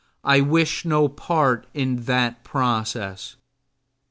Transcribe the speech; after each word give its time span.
I 0.23 0.41
wish 0.41 0.83
no 0.83 1.07
part 1.07 1.67
in 1.75 2.05
that 2.05 2.43
process. 2.43 3.35